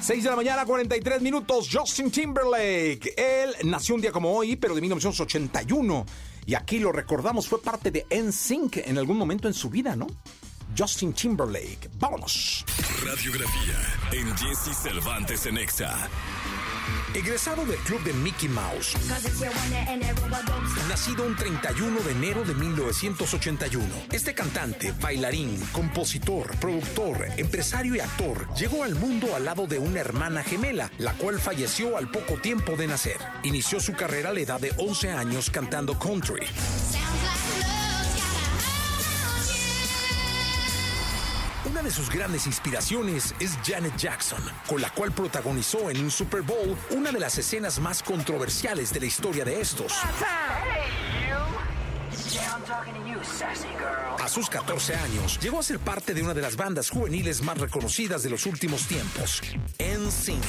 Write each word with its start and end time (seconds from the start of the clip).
6 0.00 0.24
de 0.24 0.30
la 0.30 0.36
mañana, 0.36 0.64
43 0.64 1.20
minutos. 1.20 1.68
Justin 1.70 2.10
Timberlake. 2.10 3.14
Él 3.16 3.54
nació 3.64 3.94
un 3.94 4.00
día 4.00 4.12
como 4.12 4.32
hoy, 4.32 4.56
pero 4.56 4.74
de 4.74 4.80
1981. 4.80 6.06
Y 6.46 6.54
aquí 6.54 6.78
lo 6.78 6.92
recordamos, 6.92 7.46
fue 7.46 7.60
parte 7.60 7.90
de 7.90 8.06
NSYNC 8.10 8.78
en 8.78 8.96
algún 8.96 9.18
momento 9.18 9.48
en 9.48 9.54
su 9.54 9.68
vida, 9.68 9.96
¿no? 9.96 10.06
Justin 10.76 11.12
Timberlake. 11.12 11.90
Vámonos. 11.98 12.64
Radiografía 13.04 13.76
en 14.12 14.36
Jesse 14.36 14.76
Cervantes 14.76 15.46
en 15.46 15.58
Exa. 15.58 16.08
Egresado 17.14 17.64
del 17.64 17.78
club 17.80 18.02
de 18.04 18.12
Mickey 18.12 18.48
Mouse. 18.48 18.96
Nacido 20.88 21.26
un 21.26 21.36
31 21.36 22.00
de 22.00 22.12
enero 22.12 22.44
de 22.44 22.54
1981. 22.54 23.86
Este 24.12 24.34
cantante, 24.34 24.92
bailarín, 25.00 25.58
compositor, 25.72 26.56
productor, 26.58 27.26
empresario 27.36 27.94
y 27.94 28.00
actor 28.00 28.48
llegó 28.54 28.84
al 28.84 28.94
mundo 28.94 29.34
al 29.34 29.44
lado 29.44 29.66
de 29.66 29.78
una 29.78 30.00
hermana 30.00 30.42
gemela, 30.42 30.90
la 30.98 31.14
cual 31.14 31.40
falleció 31.40 31.96
al 31.96 32.10
poco 32.10 32.34
tiempo 32.34 32.76
de 32.76 32.86
nacer. 32.86 33.18
Inició 33.42 33.80
su 33.80 33.94
carrera 33.94 34.30
a 34.30 34.32
la 34.32 34.40
edad 34.40 34.60
de 34.60 34.72
11 34.76 35.10
años 35.10 35.50
cantando 35.50 35.98
country. 35.98 36.46
Una 41.70 41.82
de 41.82 41.90
sus 41.90 42.08
grandes 42.08 42.46
inspiraciones 42.46 43.34
es 43.40 43.58
Janet 43.62 43.94
Jackson, 43.96 44.42
con 44.66 44.80
la 44.80 44.88
cual 44.90 45.12
protagonizó 45.12 45.90
en 45.90 46.02
un 46.02 46.10
Super 46.10 46.40
Bowl 46.40 46.76
una 46.90 47.12
de 47.12 47.20
las 47.20 47.36
escenas 47.36 47.78
más 47.78 48.02
controversiales 48.02 48.90
de 48.92 49.00
la 49.00 49.06
historia 49.06 49.44
de 49.44 49.60
estos. 49.60 49.92
A 54.18 54.28
sus 54.28 54.48
14 54.48 54.94
años, 54.94 55.38
llegó 55.40 55.58
a 55.60 55.62
ser 55.62 55.78
parte 55.78 56.14
de 56.14 56.22
una 56.22 56.32
de 56.32 56.40
las 56.40 56.56
bandas 56.56 56.88
juveniles 56.88 57.42
más 57.42 57.58
reconocidas 57.58 58.22
de 58.22 58.30
los 58.30 58.46
últimos 58.46 58.86
tiempos, 58.86 59.42
NSYNC. 59.78 60.44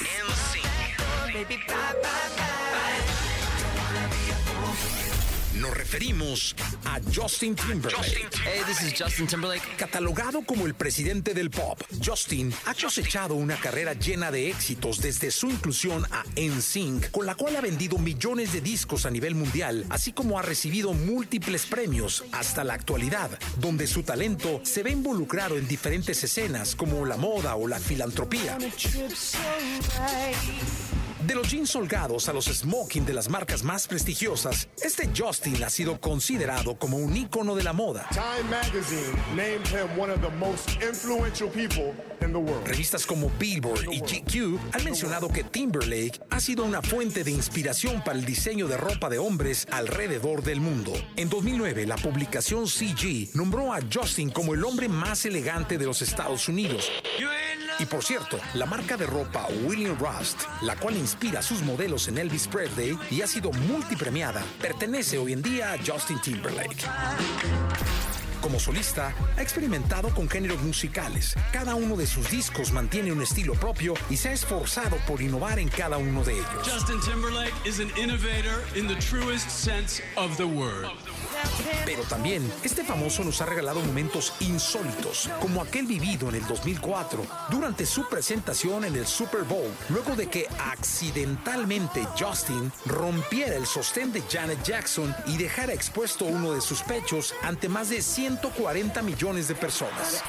Referimos 5.92 6.56
a 6.86 7.00
Justin 7.12 7.56
Timberlake. 7.56 8.30
Hey, 8.44 8.62
this 8.68 8.84
is 8.84 8.94
Justin 8.94 9.26
Timberlake. 9.26 9.64
Catalogado 9.76 10.44
como 10.44 10.68
el 10.68 10.76
presidente 10.76 11.34
del 11.34 11.50
pop, 11.50 11.82
Justin 12.06 12.54
ha 12.68 12.76
cosechado 12.76 13.34
una 13.34 13.56
carrera 13.56 13.94
llena 13.94 14.30
de 14.30 14.52
éxitos 14.52 15.02
desde 15.02 15.32
su 15.32 15.50
inclusión 15.50 16.06
a 16.12 16.24
NSYNC, 16.36 17.10
con 17.10 17.26
la 17.26 17.34
cual 17.34 17.56
ha 17.56 17.62
vendido 17.62 17.98
millones 17.98 18.54
de 18.54 18.62
discos 18.62 19.08
a 19.08 19.10
nivel 19.10 19.34
mundial, 19.34 19.84
así 19.90 20.12
como 20.12 20.38
ha 20.38 20.44
recibido 20.44 20.94
múltiples 20.94 21.66
premios 21.66 22.24
hasta 22.34 22.64
la 22.64 22.76
actualidad, 22.76 23.32
donde 23.58 23.88
su 23.88 24.04
talento 24.04 24.62
se 24.64 24.84
ve 24.84 24.92
involucrado 24.92 25.58
en 25.58 25.68
diferentes 25.68 26.24
escenas 26.24 26.76
como 26.76 27.04
la 27.04 27.18
moda 27.18 27.56
o 27.56 27.68
la 27.68 27.80
filantropía. 27.80 28.60
De 31.30 31.36
los 31.36 31.52
jeans 31.52 31.76
holgados 31.76 32.28
a 32.28 32.34
los 32.34 32.46
smoking 32.46 33.06
de 33.06 33.14
las 33.14 33.30
marcas 33.30 33.62
más 33.62 33.88
prestigiosas, 33.88 34.68
este 34.82 35.12
Justin 35.16 35.64
ha 35.64 35.70
sido 35.70 36.02
considerado 36.02 36.80
como 36.80 36.98
un 36.98 37.16
ícono 37.16 37.54
de 37.56 37.62
la 37.62 37.72
moda. 37.72 38.08
Time 38.10 38.50
magazine 38.50 39.14
named 39.36 39.68
him 39.68 39.96
one 39.96 40.12
of 40.12 40.20
the 40.22 40.36
most 40.38 40.72
influential 40.82 41.48
people 41.48 41.94
in 42.22 42.32
the 42.32 42.40
world. 42.40 42.66
Revistas 42.66 43.06
como 43.06 43.30
Billboard 43.38 43.94
y 43.94 44.00
GQ 44.00 44.60
han 44.74 44.84
mencionado 44.84 45.30
que 45.30 45.44
Timberlake 45.44 46.20
ha 46.32 46.40
sido 46.40 46.66
una 46.66 46.82
fuente 46.82 47.24
de 47.24 47.30
inspiración 47.30 48.04
para 48.04 48.18
el 48.18 48.26
diseño 48.26 48.68
de 48.68 48.78
ropa 48.78 49.08
de 49.08 49.20
hombres 49.20 49.68
alrededor 49.70 50.42
del 50.42 50.62
mundo. 50.62 50.94
En 51.16 51.30
2009, 51.30 51.86
la 51.86 51.98
publicación 51.98 52.66
CG 52.66 53.36
nombró 53.36 53.72
a 53.72 53.82
Justin 53.94 54.32
como 54.32 54.56
el 54.56 54.64
hombre 54.64 54.90
más 54.90 55.26
elegante 55.26 55.78
de 55.78 55.86
los 55.86 56.02
Estados 56.02 56.50
Unidos. 56.50 56.92
Y 57.80 57.86
por 57.86 58.04
cierto, 58.04 58.38
la 58.56 58.66
marca 58.66 58.98
de 58.98 59.06
ropa 59.06 59.48
William 59.64 59.98
Rust, 59.98 60.42
la 60.62 60.76
cual 60.76 60.98
inspira 60.98 61.42
sus 61.42 61.62
modelos 61.62 62.10
en 62.10 62.18
Elvis 62.18 62.48
Presley 62.48 62.98
y 63.10 63.22
ha 63.22 63.28
sido 63.28 63.52
multipremiada, 63.52 64.44
pertenece 64.62 65.18
hoy 65.18 65.32
en 65.32 65.42
día 65.42 65.74
a 65.74 65.78
Justin 65.78 66.20
Timberlake. 66.22 66.86
Como 68.42 68.60
solista, 68.60 69.14
ha 69.38 69.42
experimentado 69.42 70.14
con 70.14 70.30
géneros 70.30 70.62
musicales. 70.62 71.36
Cada 71.52 71.76
uno 71.76 71.98
de 71.98 72.08
sus 72.08 72.30
discos 72.32 72.72
mantiene 72.72 73.12
un 73.12 73.22
estilo 73.22 73.54
propio 73.54 73.94
y 74.10 74.16
se 74.16 74.30
ha 74.30 74.34
esforzado 74.34 74.96
por 75.08 75.22
innovar 75.22 75.60
en 75.60 75.68
cada 75.68 75.98
uno 75.98 76.24
de 76.24 76.34
ellos. 76.34 76.64
Justin 76.64 77.00
Timberlake 77.02 77.54
is 77.66 77.80
an 77.80 77.90
innovator 77.98 78.64
in 78.76 78.88
the 78.88 78.96
truest 78.96 79.50
sense 79.50 80.02
of 80.16 80.38
the 80.38 80.46
word. 80.46 80.88
Pero 81.86 82.04
también, 82.04 82.52
este 82.64 82.84
famoso 82.84 83.24
nos 83.24 83.42
ha 83.42 83.46
regalado 83.46 83.82
momentos 83.82 84.34
insólitos, 84.40 85.30
como 85.42 85.62
aquel 85.62 85.86
vivido 85.86 86.30
en 86.30 86.36
el 86.36 86.46
2004, 86.46 87.26
durante 87.50 87.86
su 87.86 88.08
presentación 88.10 88.86
en 88.86 88.96
el 88.96 89.08
Super 89.08 89.44
Bowl, 89.44 89.72
luego 89.90 90.16
de 90.16 90.28
que 90.28 90.48
accidentalmente 90.60 92.06
Justin 92.18 92.72
rompiera 92.86 93.56
el 93.56 93.66
sostén 93.66 94.12
de 94.12 94.22
Janet 94.30 94.62
Jackson 94.64 95.16
y 95.28 95.38
dejara 95.38 95.74
expuesto 95.74 96.26
uno 96.26 96.54
de 96.54 96.62
sus 96.62 96.82
pechos 96.82 97.34
ante 97.42 97.70
más 97.70 97.90
de 97.90 98.02
140 98.30 99.02
millones 99.02 99.48
de 99.48 99.56
personas. 99.56 100.24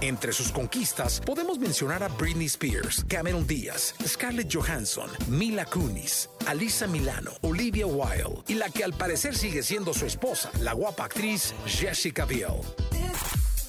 Entre 0.00 0.32
sus 0.32 0.50
conquistas, 0.50 1.20
podemos 1.20 1.58
mencionar 1.58 2.02
a 2.02 2.08
Britney 2.08 2.46
Spears, 2.46 3.04
Cameron 3.08 3.46
Díaz, 3.46 3.94
Scarlett 4.04 4.52
Johansson, 4.52 5.08
Mila 5.28 5.64
Kunis, 5.66 6.28
Alisa 6.46 6.88
Milano, 6.88 7.30
Olivia 7.42 7.86
Wilde 7.86 8.42
y 8.48 8.54
la 8.54 8.68
que 8.70 8.82
al 8.82 8.92
parecer 8.92 9.36
sigue 9.36 9.62
siendo 9.62 9.94
su 9.94 10.04
esposa, 10.04 10.50
la 10.60 10.72
guapa 10.72 11.04
actriz 11.04 11.54
Jessica 11.64 12.24
Biel. 12.24 12.60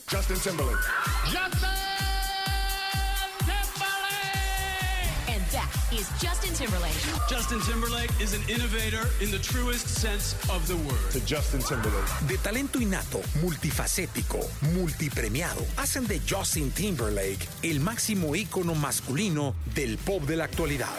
Justin 0.10 0.38
Timberlake. 0.38 0.86
And 1.36 2.05
He's 5.96 6.10
Justin 6.22 6.54
Timberlake. 6.54 6.94
Justin 7.30 7.62
Timberlake 7.62 8.12
is 8.20 8.34
an 8.34 8.42
innovator 8.50 9.08
in 9.22 9.32
the 9.32 9.40
truest 9.40 9.88
sense 9.88 10.36
of 10.50 10.68
the 10.68 10.76
word. 10.76 11.12
To 11.12 11.22
Justin 11.22 11.62
Timberlake. 11.62 12.10
De 12.28 12.38
talento 12.38 12.82
innato, 12.82 13.22
multifacético, 13.42 14.40
multipremiado, 14.74 15.66
hacen 15.78 16.06
de 16.06 16.20
Justin 16.20 16.72
Timberlake 16.72 17.48
el 17.64 17.80
máximo 17.80 18.36
ícono 18.36 18.76
masculino 18.76 19.56
del 19.74 19.98
pop 19.98 20.24
de 20.24 20.36
la 20.36 20.44
actualidad. 20.44 20.90